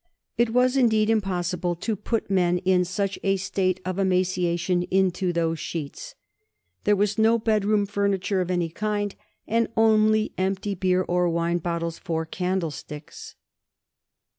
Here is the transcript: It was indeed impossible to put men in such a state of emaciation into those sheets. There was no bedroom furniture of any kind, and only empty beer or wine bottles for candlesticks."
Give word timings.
It 0.35 0.49
was 0.49 0.75
indeed 0.77 1.11
impossible 1.11 1.75
to 1.75 1.95
put 1.95 2.27
men 2.31 2.57
in 2.57 2.85
such 2.85 3.19
a 3.21 3.37
state 3.37 3.79
of 3.85 3.99
emaciation 3.99 4.81
into 4.89 5.31
those 5.31 5.59
sheets. 5.59 6.15
There 6.85 6.95
was 6.95 7.19
no 7.19 7.37
bedroom 7.37 7.85
furniture 7.85 8.41
of 8.41 8.49
any 8.49 8.69
kind, 8.69 9.13
and 9.47 9.67
only 9.77 10.33
empty 10.39 10.73
beer 10.73 11.03
or 11.03 11.29
wine 11.29 11.59
bottles 11.59 11.99
for 11.99 12.25
candlesticks." 12.25 13.35